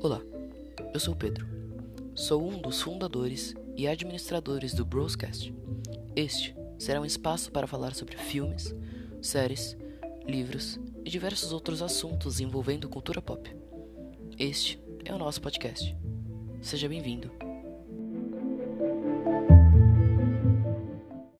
[0.00, 0.22] Olá,
[0.94, 1.44] eu sou o Pedro.
[2.14, 5.52] Sou um dos fundadores e administradores do Broscast.
[6.14, 8.72] Este será um espaço para falar sobre filmes,
[9.20, 9.76] séries,
[10.24, 13.50] livros e diversos outros assuntos envolvendo cultura pop.
[14.38, 15.96] Este é o nosso podcast.
[16.62, 17.32] Seja bem-vindo